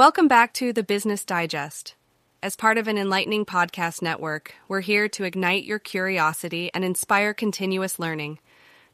Welcome 0.00 0.28
back 0.28 0.54
to 0.54 0.72
the 0.72 0.82
Business 0.82 1.26
Digest. 1.26 1.94
As 2.42 2.56
part 2.56 2.78
of 2.78 2.88
an 2.88 2.96
enlightening 2.96 3.44
podcast 3.44 4.00
network, 4.00 4.54
we're 4.66 4.80
here 4.80 5.10
to 5.10 5.24
ignite 5.24 5.64
your 5.64 5.78
curiosity 5.78 6.70
and 6.72 6.82
inspire 6.82 7.34
continuous 7.34 7.98
learning. 7.98 8.38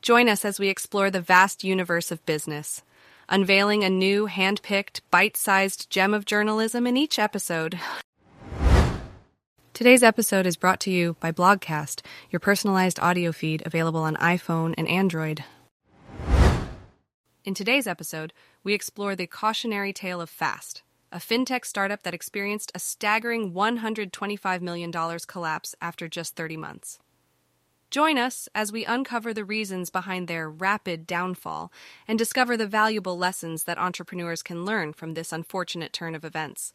Join 0.02 0.28
us 0.28 0.44
as 0.44 0.58
we 0.58 0.66
explore 0.66 1.08
the 1.12 1.20
vast 1.20 1.62
universe 1.62 2.10
of 2.10 2.26
business, 2.26 2.82
unveiling 3.28 3.84
a 3.84 3.88
new, 3.88 4.26
hand 4.26 4.60
picked, 4.62 5.08
bite 5.12 5.36
sized 5.36 5.88
gem 5.90 6.12
of 6.12 6.24
journalism 6.24 6.88
in 6.88 6.96
each 6.96 7.20
episode. 7.20 7.78
Today's 9.74 10.02
episode 10.02 10.44
is 10.44 10.56
brought 10.56 10.80
to 10.80 10.90
you 10.90 11.14
by 11.20 11.30
Blogcast, 11.30 12.02
your 12.30 12.40
personalized 12.40 12.98
audio 12.98 13.30
feed 13.30 13.62
available 13.64 14.02
on 14.02 14.16
iPhone 14.16 14.74
and 14.76 14.88
Android. 14.88 15.44
In 17.44 17.54
today's 17.54 17.86
episode, 17.86 18.32
we 18.64 18.74
explore 18.74 19.14
the 19.14 19.28
cautionary 19.28 19.92
tale 19.92 20.20
of 20.20 20.28
Fast, 20.28 20.82
a 21.12 21.18
fintech 21.18 21.64
startup 21.64 22.02
that 22.02 22.14
experienced 22.14 22.72
a 22.74 22.78
staggering 22.78 23.52
$125 23.52 24.60
million 24.60 24.92
collapse 25.26 25.74
after 25.80 26.08
just 26.08 26.36
30 26.36 26.56
months. 26.56 26.98
Join 27.90 28.18
us 28.18 28.48
as 28.54 28.72
we 28.72 28.84
uncover 28.84 29.32
the 29.32 29.44
reasons 29.44 29.90
behind 29.90 30.26
their 30.26 30.50
rapid 30.50 31.06
downfall 31.06 31.72
and 32.08 32.18
discover 32.18 32.56
the 32.56 32.66
valuable 32.66 33.16
lessons 33.16 33.64
that 33.64 33.78
entrepreneurs 33.78 34.42
can 34.42 34.64
learn 34.64 34.92
from 34.92 35.14
this 35.14 35.32
unfortunate 35.32 35.92
turn 35.92 36.14
of 36.14 36.24
events. 36.24 36.72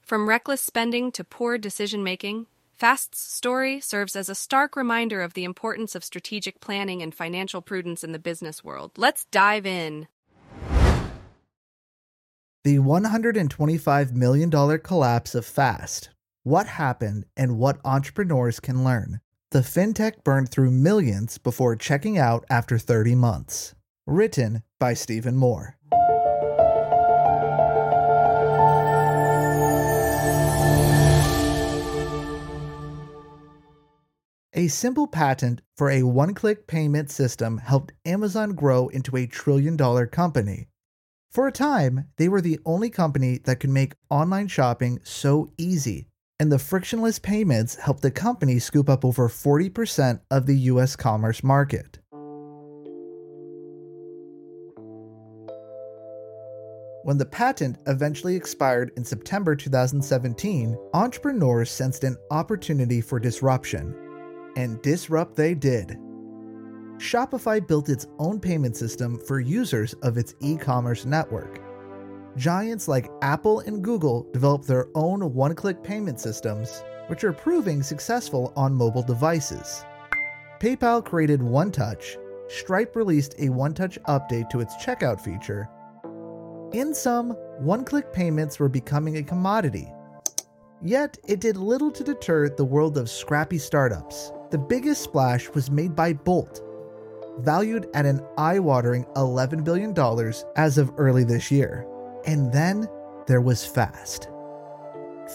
From 0.00 0.28
reckless 0.28 0.60
spending 0.60 1.12
to 1.12 1.24
poor 1.24 1.58
decision 1.58 2.02
making, 2.02 2.46
Fast's 2.72 3.20
story 3.20 3.80
serves 3.80 4.16
as 4.16 4.28
a 4.28 4.34
stark 4.34 4.76
reminder 4.76 5.20
of 5.20 5.34
the 5.34 5.44
importance 5.44 5.94
of 5.94 6.02
strategic 6.02 6.60
planning 6.60 7.02
and 7.02 7.14
financial 7.14 7.62
prudence 7.62 8.02
in 8.02 8.12
the 8.12 8.18
business 8.18 8.64
world. 8.64 8.92
Let's 8.96 9.26
dive 9.26 9.64
in. 9.64 10.08
The 12.64 12.78
$125 12.78 14.12
million 14.14 14.50
collapse 14.78 15.34
of 15.34 15.44
Fast. 15.44 16.08
What 16.44 16.66
happened 16.66 17.26
and 17.36 17.58
what 17.58 17.78
entrepreneurs 17.84 18.58
can 18.58 18.82
learn. 18.82 19.20
The 19.50 19.58
fintech 19.58 20.24
burned 20.24 20.48
through 20.48 20.70
millions 20.70 21.36
before 21.36 21.76
checking 21.76 22.16
out 22.16 22.46
after 22.48 22.78
30 22.78 23.16
months. 23.16 23.74
Written 24.06 24.62
by 24.80 24.94
Stephen 24.94 25.36
Moore. 25.36 25.76
A 34.54 34.68
simple 34.68 35.06
patent 35.06 35.60
for 35.76 35.90
a 35.90 36.04
one 36.04 36.32
click 36.32 36.66
payment 36.66 37.10
system 37.10 37.58
helped 37.58 37.92
Amazon 38.06 38.54
grow 38.54 38.88
into 38.88 39.18
a 39.18 39.26
trillion 39.26 39.76
dollar 39.76 40.06
company. 40.06 40.68
For 41.34 41.48
a 41.48 41.52
time, 41.52 42.06
they 42.16 42.28
were 42.28 42.40
the 42.40 42.60
only 42.64 42.90
company 42.90 43.38
that 43.38 43.58
could 43.58 43.70
make 43.70 43.94
online 44.08 44.46
shopping 44.46 45.00
so 45.02 45.50
easy, 45.58 46.06
and 46.38 46.52
the 46.52 46.60
frictionless 46.60 47.18
payments 47.18 47.74
helped 47.74 48.02
the 48.02 48.12
company 48.12 48.60
scoop 48.60 48.88
up 48.88 49.04
over 49.04 49.28
40% 49.28 50.20
of 50.30 50.46
the 50.46 50.56
US 50.70 50.94
commerce 50.94 51.42
market. 51.42 51.98
When 57.02 57.18
the 57.18 57.28
patent 57.28 57.78
eventually 57.88 58.36
expired 58.36 58.92
in 58.96 59.04
September 59.04 59.56
2017, 59.56 60.78
entrepreneurs 60.94 61.68
sensed 61.68 62.04
an 62.04 62.16
opportunity 62.30 63.00
for 63.00 63.18
disruption 63.18 63.92
and 64.54 64.80
disrupt 64.82 65.34
they 65.34 65.54
did. 65.54 65.98
Shopify 67.04 67.64
built 67.64 67.90
its 67.90 68.06
own 68.18 68.40
payment 68.40 68.74
system 68.74 69.18
for 69.18 69.38
users 69.38 69.92
of 70.02 70.16
its 70.16 70.34
e 70.40 70.56
commerce 70.56 71.04
network. 71.04 71.60
Giants 72.34 72.88
like 72.88 73.10
Apple 73.20 73.60
and 73.60 73.84
Google 73.84 74.26
developed 74.32 74.66
their 74.66 74.88
own 74.94 75.34
one 75.34 75.54
click 75.54 75.82
payment 75.82 76.18
systems, 76.18 76.82
which 77.08 77.22
are 77.22 77.34
proving 77.34 77.82
successful 77.82 78.54
on 78.56 78.74
mobile 78.74 79.02
devices. 79.02 79.84
PayPal 80.60 81.04
created 81.04 81.42
One 81.42 81.70
Touch, 81.70 82.16
Stripe 82.48 82.96
released 82.96 83.34
a 83.38 83.50
One 83.50 83.74
Touch 83.74 83.98
update 84.04 84.48
to 84.48 84.60
its 84.60 84.74
checkout 84.76 85.20
feature. 85.20 85.68
In 86.72 86.94
sum, 86.94 87.32
one 87.58 87.84
click 87.84 88.14
payments 88.14 88.58
were 88.58 88.70
becoming 88.70 89.18
a 89.18 89.22
commodity. 89.22 89.92
Yet, 90.82 91.18
it 91.28 91.40
did 91.40 91.58
little 91.58 91.90
to 91.90 92.02
deter 92.02 92.48
the 92.48 92.64
world 92.64 92.96
of 92.96 93.10
scrappy 93.10 93.58
startups. 93.58 94.32
The 94.50 94.58
biggest 94.58 95.02
splash 95.02 95.50
was 95.50 95.70
made 95.70 95.94
by 95.94 96.14
Bolt, 96.14 96.62
valued 97.38 97.88
at 97.94 98.06
an 98.06 98.20
eye 98.38 98.58
watering 98.58 99.04
$11 99.16 99.64
billion 99.64 99.94
as 100.56 100.78
of 100.78 100.92
early 100.96 101.24
this 101.24 101.50
year. 101.50 101.86
And 102.26 102.52
then 102.52 102.88
there 103.26 103.40
was 103.40 103.66
Fast. 103.66 104.28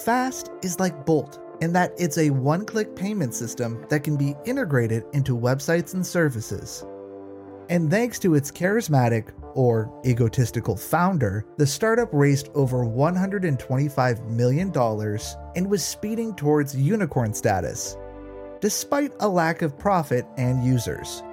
Fast 0.04 0.52
is 0.62 0.80
like 0.80 1.06
Bolt 1.06 1.40
in 1.62 1.74
that 1.74 1.94
it's 1.98 2.18
a 2.18 2.30
one 2.30 2.66
click 2.66 2.96
payment 2.96 3.34
system 3.34 3.86
that 3.90 4.04
can 4.04 4.16
be 4.16 4.36
integrated 4.46 5.04
into 5.14 5.38
websites 5.38 5.94
and 5.94 6.06
services. 6.06 6.86
And 7.70 7.92
thanks 7.92 8.18
to 8.20 8.36
its 8.36 8.52
charismatic 8.52 9.30
or 9.54 9.92
egotistical 10.06 10.76
founder, 10.76 11.46
the 11.58 11.68
startup 11.68 12.10
raised 12.12 12.50
over 12.56 12.86
$125 12.86 14.26
million 14.28 14.72
and 15.56 15.70
was 15.70 15.84
speeding 15.84 16.34
towards 16.36 16.76
unicorn 16.76 17.34
status, 17.34 17.98
despite 18.62 19.12
a 19.20 19.28
lack 19.28 19.62
of 19.62 19.78
profit 19.78 20.26
and 20.38 20.64
users. 20.64 21.24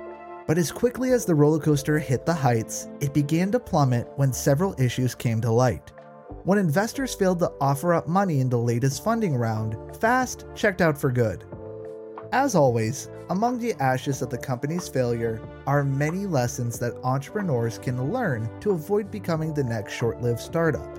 But 0.46 0.58
as 0.58 0.70
quickly 0.70 1.10
as 1.10 1.24
the 1.24 1.34
roller 1.34 1.58
coaster 1.58 1.98
hit 1.98 2.24
the 2.24 2.34
heights, 2.34 2.88
it 3.00 3.12
began 3.12 3.50
to 3.50 3.58
plummet 3.58 4.08
when 4.16 4.32
several 4.32 4.80
issues 4.80 5.14
came 5.14 5.40
to 5.40 5.50
light. 5.50 5.92
When 6.44 6.58
investors 6.58 7.14
failed 7.14 7.40
to 7.40 7.52
offer 7.60 7.92
up 7.92 8.06
money 8.06 8.38
in 8.38 8.48
the 8.48 8.58
latest 8.58 9.02
funding 9.02 9.36
round, 9.36 9.76
Fast 9.96 10.46
checked 10.54 10.80
out 10.80 10.96
for 10.96 11.10
good. 11.10 11.44
As 12.32 12.54
always, 12.54 13.08
among 13.30 13.58
the 13.58 13.74
ashes 13.80 14.22
of 14.22 14.30
the 14.30 14.38
company's 14.38 14.88
failure 14.88 15.40
are 15.66 15.82
many 15.82 16.26
lessons 16.26 16.78
that 16.78 16.94
entrepreneurs 17.02 17.78
can 17.78 18.12
learn 18.12 18.48
to 18.60 18.70
avoid 18.70 19.10
becoming 19.10 19.52
the 19.52 19.64
next 19.64 19.94
short 19.94 20.20
lived 20.22 20.40
startup. 20.40 20.96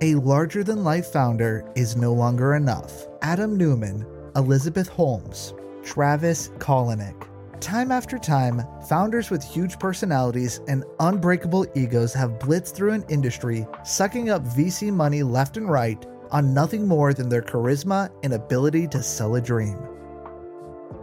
A 0.00 0.14
larger 0.16 0.62
than 0.62 0.84
life 0.84 1.06
founder 1.06 1.68
is 1.74 1.96
no 1.96 2.12
longer 2.12 2.54
enough. 2.54 3.06
Adam 3.22 3.56
Neumann, 3.56 4.06
Elizabeth 4.36 4.88
Holmes, 4.88 5.54
Travis 5.82 6.50
Kalanick. 6.58 7.33
Time 7.64 7.90
after 7.90 8.18
time, 8.18 8.62
founders 8.90 9.30
with 9.30 9.42
huge 9.42 9.78
personalities 9.78 10.60
and 10.68 10.84
unbreakable 11.00 11.66
egos 11.74 12.12
have 12.12 12.38
blitzed 12.38 12.74
through 12.74 12.92
an 12.92 13.06
industry, 13.08 13.66
sucking 13.82 14.28
up 14.28 14.44
VC 14.44 14.92
money 14.92 15.22
left 15.22 15.56
and 15.56 15.70
right 15.70 16.04
on 16.30 16.52
nothing 16.52 16.86
more 16.86 17.14
than 17.14 17.30
their 17.30 17.40
charisma 17.40 18.10
and 18.22 18.34
ability 18.34 18.86
to 18.88 19.02
sell 19.02 19.36
a 19.36 19.40
dream. 19.40 19.78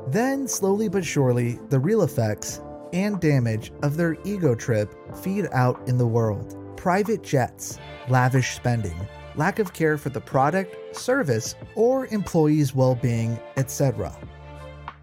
Then, 0.09 0.47
slowly 0.47 0.87
but 0.87 1.03
surely, 1.03 1.57
the 1.71 1.79
real 1.79 2.03
effects 2.03 2.61
and 2.93 3.19
damage 3.19 3.71
of 3.81 3.97
their 3.97 4.15
ego 4.23 4.53
trip 4.53 4.93
feed 5.17 5.47
out 5.53 5.81
in 5.87 5.97
the 5.97 6.05
world. 6.05 6.55
Private 6.77 7.23
jets, 7.23 7.79
lavish 8.07 8.53
spending, 8.53 9.07
lack 9.35 9.57
of 9.57 9.73
care 9.73 9.97
for 9.97 10.09
the 10.09 10.21
product, 10.21 10.95
service, 10.95 11.55
or 11.73 12.05
employees' 12.11 12.75
well 12.75 12.93
being, 12.93 13.39
etc. 13.57 14.15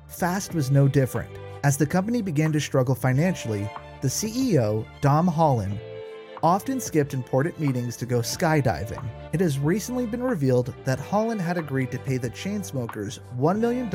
Fast 0.06 0.54
was 0.54 0.70
no 0.70 0.86
different. 0.86 1.36
As 1.64 1.76
the 1.76 1.86
company 1.86 2.22
began 2.22 2.52
to 2.52 2.60
struggle 2.60 2.94
financially, 2.94 3.68
the 4.00 4.08
CEO, 4.08 4.86
Domm 5.00 5.28
Holland, 5.28 5.80
often 6.40 6.78
skipped 6.78 7.14
important 7.14 7.58
meetings 7.58 7.96
to 7.96 8.06
go 8.06 8.20
skydiving. 8.20 9.04
It 9.32 9.40
has 9.40 9.58
recently 9.58 10.06
been 10.06 10.22
revealed 10.22 10.72
that 10.84 11.00
Holland 11.00 11.40
had 11.40 11.58
agreed 11.58 11.90
to 11.90 11.98
pay 11.98 12.16
the 12.16 12.30
Chainsmokers 12.30 13.18
$1 13.36 13.58
million 13.58 13.88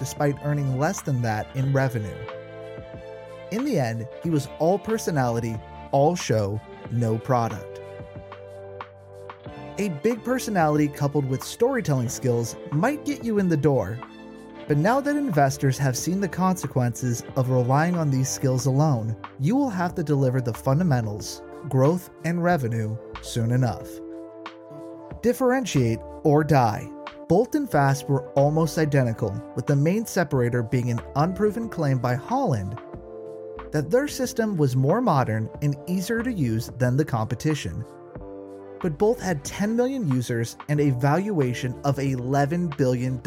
despite 0.00 0.34
earning 0.42 0.80
less 0.80 1.00
than 1.00 1.22
that 1.22 1.46
in 1.54 1.72
revenue. 1.72 2.16
In 3.52 3.64
the 3.64 3.78
end, 3.78 4.08
he 4.24 4.30
was 4.30 4.48
all 4.58 4.76
personality, 4.76 5.56
all 5.92 6.16
show, 6.16 6.60
no 6.90 7.18
product. 7.18 7.80
A 9.78 9.90
big 10.02 10.24
personality 10.24 10.88
coupled 10.88 11.26
with 11.26 11.44
storytelling 11.44 12.08
skills 12.08 12.56
might 12.72 13.04
get 13.04 13.22
you 13.22 13.38
in 13.38 13.48
the 13.48 13.56
door, 13.56 13.96
but 14.68 14.76
now 14.76 15.00
that 15.00 15.16
investors 15.16 15.78
have 15.78 15.96
seen 15.96 16.20
the 16.20 16.28
consequences 16.28 17.22
of 17.36 17.50
relying 17.50 17.96
on 17.96 18.10
these 18.10 18.28
skills 18.28 18.66
alone, 18.66 19.16
you 19.38 19.54
will 19.54 19.70
have 19.70 19.94
to 19.94 20.02
deliver 20.02 20.40
the 20.40 20.52
fundamentals, 20.52 21.42
growth, 21.68 22.10
and 22.24 22.42
revenue 22.42 22.96
soon 23.22 23.52
enough. 23.52 23.88
Differentiate 25.22 26.00
or 26.24 26.42
die. 26.42 26.88
Bolt 27.28 27.54
and 27.54 27.70
Fast 27.70 28.08
were 28.08 28.28
almost 28.32 28.78
identical, 28.78 29.34
with 29.54 29.66
the 29.66 29.74
main 29.76 30.06
separator 30.06 30.62
being 30.62 30.90
an 30.90 31.00
unproven 31.16 31.68
claim 31.68 31.98
by 31.98 32.14
Holland 32.14 32.78
that 33.72 33.90
their 33.90 34.08
system 34.08 34.56
was 34.56 34.74
more 34.74 35.00
modern 35.00 35.50
and 35.60 35.76
easier 35.86 36.22
to 36.22 36.32
use 36.32 36.70
than 36.78 36.96
the 36.96 37.04
competition. 37.04 37.84
But 38.80 38.98
both 38.98 39.20
had 39.20 39.44
10 39.44 39.76
million 39.76 40.08
users 40.08 40.56
and 40.68 40.80
a 40.80 40.90
valuation 40.90 41.78
of 41.84 41.96
$11 41.96 42.76
billion. 42.76 43.20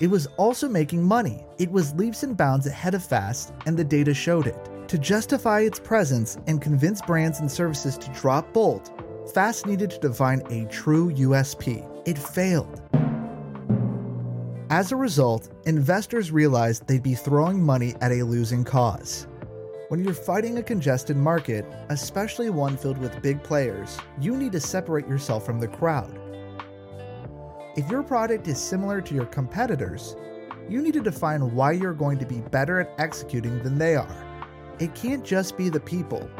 It 0.00 0.08
was 0.08 0.26
also 0.36 0.68
making 0.68 1.02
money. 1.02 1.46
It 1.58 1.70
was 1.70 1.94
leaps 1.94 2.24
and 2.24 2.36
bounds 2.36 2.66
ahead 2.66 2.94
of 2.94 3.04
Fast, 3.04 3.52
and 3.66 3.76
the 3.76 3.84
data 3.84 4.12
showed 4.12 4.46
it. 4.46 4.88
To 4.88 4.98
justify 4.98 5.60
its 5.60 5.78
presence 5.78 6.36
and 6.46 6.60
convince 6.60 7.00
brands 7.00 7.38
and 7.38 7.50
services 7.50 7.96
to 7.98 8.10
drop 8.10 8.52
Bolt, 8.52 8.90
Fast 9.32 9.66
needed 9.66 9.90
to 9.90 9.98
define 10.00 10.42
a 10.50 10.66
true 10.66 11.10
USP. 11.12 11.88
It 12.06 12.18
failed. 12.18 12.82
As 14.68 14.90
a 14.90 14.96
result, 14.96 15.50
investors 15.64 16.32
realized 16.32 16.86
they'd 16.86 17.02
be 17.02 17.14
throwing 17.14 17.62
money 17.62 17.94
at 18.00 18.12
a 18.12 18.24
losing 18.24 18.64
cause. 18.64 19.28
When 19.88 20.02
you're 20.02 20.12
fighting 20.12 20.58
a 20.58 20.62
congested 20.62 21.16
market, 21.16 21.64
especially 21.90 22.50
one 22.50 22.76
filled 22.76 22.98
with 22.98 23.22
big 23.22 23.42
players, 23.42 23.96
you 24.20 24.36
need 24.36 24.52
to 24.52 24.60
separate 24.60 25.06
yourself 25.06 25.46
from 25.46 25.60
the 25.60 25.68
crowd. 25.68 26.18
If 27.76 27.90
your 27.90 28.04
product 28.04 28.46
is 28.46 28.60
similar 28.60 29.00
to 29.00 29.14
your 29.16 29.26
competitors, 29.26 30.14
you 30.68 30.80
need 30.80 30.94
to 30.94 31.00
define 31.00 31.56
why 31.56 31.72
you're 31.72 31.92
going 31.92 32.18
to 32.18 32.24
be 32.24 32.38
better 32.40 32.78
at 32.78 32.94
executing 32.98 33.60
than 33.64 33.78
they 33.78 33.96
are. 33.96 34.46
It 34.78 34.94
can't 34.94 35.24
just 35.24 35.56
be 35.56 35.70
the 35.70 35.80
people, 35.80 36.30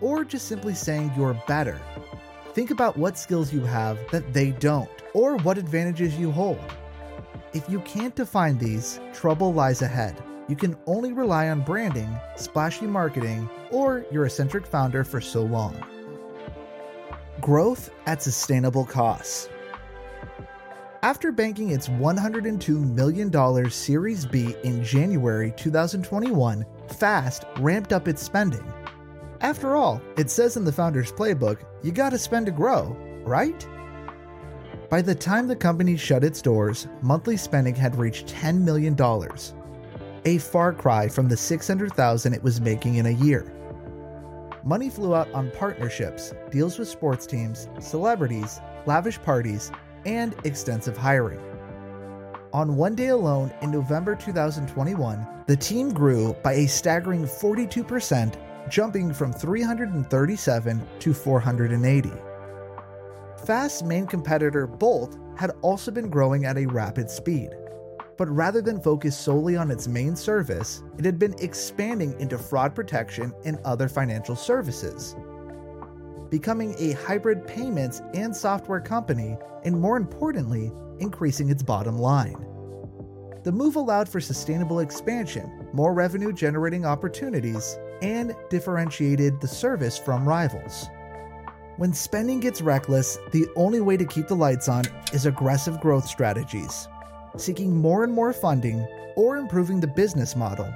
or 0.00 0.24
just 0.24 0.48
simply 0.48 0.72
saying 0.72 1.12
you're 1.14 1.38
better. 1.46 1.78
Think 2.54 2.70
about 2.70 2.96
what 2.96 3.18
skills 3.18 3.52
you 3.52 3.60
have 3.60 3.98
that 4.12 4.32
they 4.32 4.52
don't, 4.52 4.88
or 5.12 5.36
what 5.36 5.58
advantages 5.58 6.18
you 6.18 6.32
hold. 6.32 6.58
If 7.52 7.68
you 7.68 7.80
can't 7.80 8.14
define 8.14 8.56
these, 8.56 8.98
trouble 9.12 9.52
lies 9.52 9.82
ahead. 9.82 10.16
You 10.48 10.56
can 10.56 10.74
only 10.86 11.12
rely 11.12 11.50
on 11.50 11.60
branding, 11.60 12.18
splashy 12.36 12.86
marketing, 12.86 13.50
or 13.70 14.06
your 14.10 14.24
eccentric 14.24 14.66
founder 14.66 15.04
for 15.04 15.20
so 15.20 15.42
long. 15.42 15.76
Growth 17.42 17.90
at 18.06 18.22
sustainable 18.22 18.86
costs. 18.86 19.50
After 21.02 21.30
banking 21.30 21.70
its 21.70 21.88
$102 21.88 22.94
million 22.94 23.70
Series 23.70 24.26
B 24.26 24.56
in 24.64 24.82
January 24.82 25.52
2021, 25.56 26.66
Fast 26.88 27.44
ramped 27.60 27.92
up 27.92 28.08
its 28.08 28.20
spending. 28.20 28.66
After 29.40 29.76
all, 29.76 30.02
it 30.16 30.28
says 30.28 30.56
in 30.56 30.64
the 30.64 30.72
founder's 30.72 31.12
playbook, 31.12 31.60
you 31.84 31.92
gotta 31.92 32.18
spend 32.18 32.46
to 32.46 32.52
grow, 32.52 32.96
right? 33.24 33.64
By 34.90 35.00
the 35.00 35.14
time 35.14 35.46
the 35.46 35.54
company 35.54 35.96
shut 35.96 36.24
its 36.24 36.42
doors, 36.42 36.88
monthly 37.00 37.36
spending 37.36 37.76
had 37.76 37.94
reached 37.94 38.26
$10 38.26 38.62
million, 38.62 38.96
a 40.24 40.38
far 40.38 40.72
cry 40.72 41.06
from 41.06 41.28
the 41.28 41.36
600,000 41.36 42.34
it 42.34 42.42
was 42.42 42.60
making 42.60 42.96
in 42.96 43.06
a 43.06 43.10
year. 43.10 43.52
Money 44.64 44.90
flew 44.90 45.14
out 45.14 45.30
on 45.32 45.52
partnerships, 45.52 46.34
deals 46.50 46.76
with 46.76 46.88
sports 46.88 47.24
teams, 47.24 47.68
celebrities, 47.78 48.60
lavish 48.84 49.22
parties, 49.22 49.70
and 50.08 50.34
extensive 50.44 50.96
hiring. 50.96 51.38
On 52.54 52.76
one 52.76 52.94
day 52.94 53.08
alone 53.08 53.52
in 53.60 53.70
November 53.70 54.16
2021, 54.16 55.26
the 55.46 55.56
team 55.56 55.92
grew 55.92 56.32
by 56.42 56.54
a 56.54 56.66
staggering 56.66 57.24
42%, 57.24 58.34
jumping 58.70 59.12
from 59.12 59.34
337 59.34 60.88
to 61.00 61.12
480. 61.12 62.12
Fast's 63.44 63.82
main 63.82 64.06
competitor, 64.06 64.66
Bolt, 64.66 65.18
had 65.36 65.50
also 65.60 65.90
been 65.90 66.08
growing 66.08 66.46
at 66.46 66.56
a 66.56 66.66
rapid 66.66 67.10
speed. 67.10 67.50
But 68.16 68.30
rather 68.30 68.62
than 68.62 68.80
focus 68.80 69.16
solely 69.16 69.56
on 69.56 69.70
its 69.70 69.86
main 69.86 70.16
service, 70.16 70.82
it 70.98 71.04
had 71.04 71.18
been 71.18 71.36
expanding 71.38 72.18
into 72.18 72.38
fraud 72.38 72.74
protection 72.74 73.34
and 73.44 73.58
other 73.64 73.88
financial 73.88 74.34
services 74.34 75.14
becoming 76.30 76.74
a 76.78 76.92
hybrid 76.92 77.46
payments 77.46 78.02
and 78.14 78.34
software 78.34 78.80
company, 78.80 79.36
and 79.64 79.80
more 79.80 79.96
importantly, 79.96 80.72
increasing 80.98 81.50
its 81.50 81.62
bottom 81.62 81.98
line. 81.98 82.44
The 83.44 83.52
move 83.52 83.76
allowed 83.76 84.08
for 84.08 84.20
sustainable 84.20 84.80
expansion, 84.80 85.68
more 85.72 85.94
revenue 85.94 86.32
generating 86.32 86.84
opportunities, 86.84 87.78
and 88.02 88.34
differentiated 88.50 89.40
the 89.40 89.48
service 89.48 89.96
from 89.96 90.28
rivals. 90.28 90.88
When 91.76 91.92
spending 91.92 92.40
gets 92.40 92.60
reckless, 92.60 93.18
the 93.32 93.46
only 93.54 93.80
way 93.80 93.96
to 93.96 94.04
keep 94.04 94.26
the 94.26 94.34
lights 94.34 94.68
on 94.68 94.84
is 95.12 95.26
aggressive 95.26 95.80
growth 95.80 96.06
strategies, 96.06 96.88
seeking 97.36 97.76
more 97.76 98.02
and 98.02 98.12
more 98.12 98.32
funding 98.32 98.86
or 99.16 99.36
improving 99.36 99.80
the 99.80 99.86
business 99.86 100.34
model. 100.34 100.72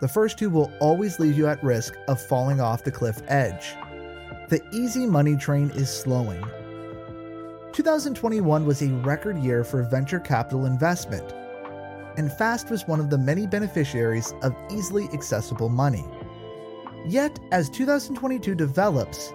The 0.00 0.08
first 0.08 0.38
two 0.38 0.50
will 0.50 0.72
always 0.80 1.18
leave 1.18 1.38
you 1.38 1.46
at 1.46 1.62
risk 1.62 1.94
of 2.08 2.20
falling 2.20 2.60
off 2.60 2.84
the 2.84 2.92
cliff 2.92 3.22
edge 3.28 3.74
the 4.48 4.62
easy 4.72 5.04
money 5.04 5.36
train 5.36 5.70
is 5.74 5.90
slowing. 5.90 6.42
2021 7.72 8.64
was 8.64 8.80
a 8.80 8.88
record 8.88 9.36
year 9.36 9.62
for 9.62 9.82
venture 9.82 10.18
capital 10.18 10.64
investment, 10.64 11.34
and 12.16 12.32
Fast 12.32 12.70
was 12.70 12.88
one 12.88 12.98
of 12.98 13.10
the 13.10 13.18
many 13.18 13.46
beneficiaries 13.46 14.32
of 14.42 14.56
easily 14.70 15.06
accessible 15.12 15.68
money. 15.68 16.04
Yet, 17.06 17.38
as 17.52 17.68
2022 17.68 18.54
develops, 18.54 19.28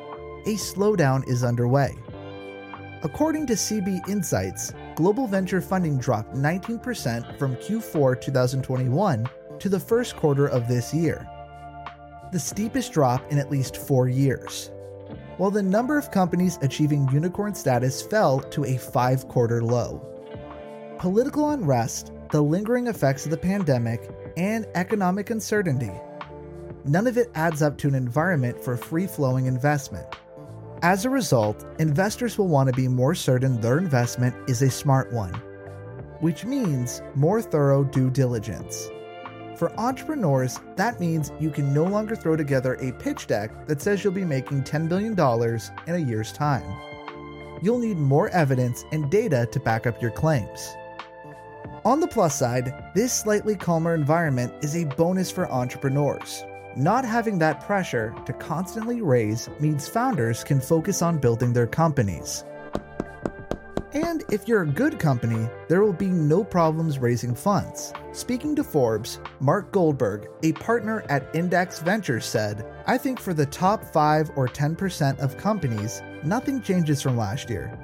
a 0.45 0.56
slowdown 0.56 1.27
is 1.27 1.44
underway. 1.44 1.95
According 3.04 3.45
to 3.48 3.54
CB 3.54 4.09
Insights, 4.09 4.74
global 4.95 5.27
venture 5.27 5.62
funding 5.62 6.00
dropped 6.00 6.33
19% 6.33 7.38
from 7.38 7.56
Q4 7.57 8.19
2021 8.19 9.30
to 9.59 9.69
the 9.69 9.80
first 9.80 10.16
quarter 10.16 10.48
of 10.48 10.68
this 10.68 10.92
year, 10.92 11.27
the 12.31 12.39
steepest 12.39 12.92
drop 12.92 13.31
in 13.31 13.38
at 13.38 13.51
least 13.51 13.77
four 13.77 14.09
years 14.09 14.71
while 15.38 15.51
the 15.51 15.63
number 15.63 15.97
of 15.97 16.12
companies 16.12 16.59
achieving 16.62 17.09
unicorn 17.12 17.53
status 17.56 18.01
fell 18.01 18.39
to 18.39 18.65
a 18.65 18.77
five 18.77 19.27
quarter 19.27 19.63
low. 19.63 20.01
Political 21.00 21.51
unrest, 21.51 22.12
the 22.31 22.41
lingering 22.41 22.88
effects 22.88 23.25
of 23.25 23.31
the 23.31 23.38
pandemic, 23.38 24.09
and 24.38 24.65
economic 24.75 25.30
uncertainty 25.30 25.91
none 26.85 27.07
of 27.07 27.18
it 27.18 27.31
adds 27.35 27.62
up 27.62 27.77
to 27.77 27.88
an 27.88 27.95
environment 27.95 28.62
for 28.63 28.75
free 28.75 29.07
flowing 29.07 29.45
investment. 29.45 30.06
As 30.81 31.06
a 31.06 31.09
result, 31.09 31.65
investors 31.80 32.38
will 32.38 32.50
want 32.50 32.68
to 32.68 32.75
be 32.75 32.88
more 32.88 33.15
certain 33.15 33.62
their 33.62 33.77
investment 33.77 34.35
is 34.50 34.62
a 34.62 34.69
smart 34.69 35.13
one, 35.13 35.33
which 36.19 36.44
means 36.44 37.01
more 37.15 37.41
thorough 37.41 37.83
due 37.83 38.09
diligence. 38.09 38.89
For 39.55 39.71
entrepreneurs, 39.79 40.59
that 40.75 41.00
means 41.00 41.31
you 41.39 41.51
can 41.51 41.73
no 41.73 41.83
longer 41.83 42.15
throw 42.15 42.35
together 42.35 42.73
a 42.75 42.91
pitch 42.94 43.27
deck 43.27 43.67
that 43.67 43.81
says 43.81 44.03
you'll 44.03 44.13
be 44.13 44.25
making 44.25 44.63
$10 44.63 44.89
billion 44.89 45.13
in 45.88 45.95
a 45.95 46.09
year's 46.09 46.33
time. 46.33 46.65
You'll 47.61 47.79
need 47.79 47.97
more 47.97 48.29
evidence 48.29 48.83
and 48.91 49.09
data 49.11 49.47
to 49.51 49.59
back 49.59 49.85
up 49.85 50.01
your 50.01 50.11
claims. 50.11 50.75
On 51.85 52.00
the 52.00 52.07
plus 52.07 52.38
side, 52.38 52.91
this 52.95 53.13
slightly 53.13 53.55
calmer 53.55 53.94
environment 53.94 54.53
is 54.61 54.75
a 54.75 54.85
bonus 54.85 55.29
for 55.29 55.51
entrepreneurs. 55.51 56.44
Not 56.75 57.06
having 57.06 57.38
that 57.39 57.63
pressure 57.63 58.15
to 58.25 58.33
constantly 58.33 59.01
raise 59.01 59.49
means 59.59 59.88
founders 59.88 60.44
can 60.44 60.59
focus 60.59 61.01
on 61.01 61.19
building 61.19 61.53
their 61.53 61.67
companies. 61.67 62.44
And 63.94 64.23
if 64.31 64.47
you're 64.47 64.64
a 64.64 64.68
good 64.68 64.97
company, 64.97 65.47
there 65.68 65.83
will 65.83 65.94
be 65.94 66.07
no 66.07 66.44
problems 66.44 66.97
raising 66.97 67.35
funds. 67.35 67.94
Speaking 68.12 68.56
to 68.56 68.64
Forbes, 68.64 69.19
Mark 69.40 69.71
Goldberg, 69.71 70.30
a 70.42 70.54
partner 70.54 71.06
at 71.09 71.30
Index 71.35 71.80
Ventures, 71.80 72.26
said, 72.26 72.66
I 72.88 72.97
think 72.97 73.19
for 73.19 73.35
the 73.35 73.45
top 73.45 73.83
5 73.83 74.31
or 74.35 74.47
10% 74.47 75.19
of 75.19 75.38
companies, 75.38 76.02
nothing 76.23 76.59
changes 76.64 77.04
from 77.04 77.18
last 77.18 77.52
year. 77.52 77.78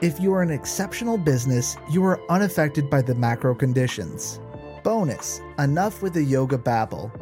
If 0.00 0.18
you 0.18 0.32
are 0.32 0.42
an 0.42 0.50
exceptional 0.50 1.18
business, 1.18 1.76
you 1.90 2.02
are 2.04 2.20
unaffected 2.30 2.88
by 2.88 3.02
the 3.02 3.14
macro 3.14 3.54
conditions. 3.54 4.40
Bonus 4.82 5.42
enough 5.58 6.00
with 6.00 6.14
the 6.14 6.24
yoga 6.24 6.56
babble. 6.56 7.12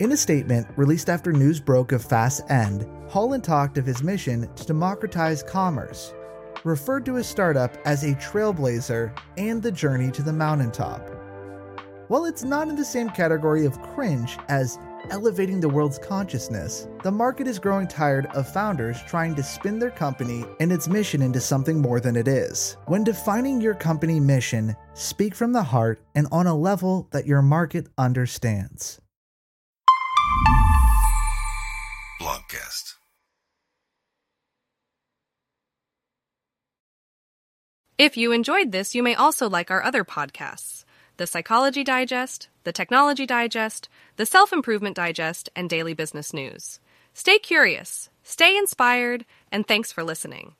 In 0.00 0.12
a 0.12 0.16
statement 0.16 0.66
released 0.76 1.10
after 1.10 1.30
news 1.30 1.60
broke 1.60 1.92
of 1.92 2.02
Fast's 2.02 2.42
end, 2.50 2.88
Holland 3.10 3.44
talked 3.44 3.76
of 3.76 3.84
his 3.84 4.02
mission 4.02 4.52
to 4.54 4.66
democratize 4.66 5.42
commerce 5.42 6.14
referred 6.66 7.06
to 7.06 7.14
his 7.14 7.28
startup 7.28 7.76
as 7.86 8.02
a 8.02 8.14
trailblazer 8.16 9.16
and 9.38 9.62
the 9.62 9.70
journey 9.70 10.10
to 10.10 10.22
the 10.22 10.32
mountaintop. 10.32 11.00
While 12.08 12.24
it's 12.24 12.42
not 12.42 12.68
in 12.68 12.74
the 12.74 12.84
same 12.84 13.08
category 13.08 13.64
of 13.64 13.80
cringe 13.80 14.36
as 14.48 14.78
elevating 15.10 15.60
the 15.60 15.68
world's 15.68 15.98
consciousness, 15.98 16.88
the 17.04 17.10
market 17.10 17.46
is 17.46 17.60
growing 17.60 17.86
tired 17.86 18.26
of 18.34 18.52
founders 18.52 19.00
trying 19.06 19.36
to 19.36 19.42
spin 19.44 19.78
their 19.78 19.90
company 19.90 20.44
and 20.58 20.72
its 20.72 20.88
mission 20.88 21.22
into 21.22 21.40
something 21.40 21.80
more 21.80 22.00
than 22.00 22.16
it 22.16 22.26
is. 22.26 22.76
When 22.86 23.04
defining 23.04 23.60
your 23.60 23.74
company 23.74 24.18
mission, 24.18 24.74
speak 24.94 25.36
from 25.36 25.52
the 25.52 25.62
heart 25.62 26.00
and 26.16 26.26
on 26.32 26.48
a 26.48 26.56
level 26.56 27.08
that 27.12 27.26
your 27.26 27.42
market 27.42 27.86
understands. 27.96 29.00
Blogcast. 32.20 32.95
If 37.98 38.14
you 38.18 38.30
enjoyed 38.30 38.72
this, 38.72 38.94
you 38.94 39.02
may 39.02 39.14
also 39.14 39.48
like 39.48 39.70
our 39.70 39.82
other 39.82 40.04
podcasts 40.04 40.84
The 41.16 41.26
Psychology 41.26 41.82
Digest, 41.82 42.50
The 42.64 42.72
Technology 42.72 43.24
Digest, 43.24 43.88
The 44.16 44.26
Self 44.26 44.52
Improvement 44.52 44.96
Digest, 44.96 45.48
and 45.56 45.70
Daily 45.70 45.94
Business 45.94 46.34
News. 46.34 46.78
Stay 47.14 47.38
curious, 47.38 48.10
stay 48.22 48.54
inspired, 48.54 49.24
and 49.50 49.66
thanks 49.66 49.92
for 49.92 50.04
listening. 50.04 50.56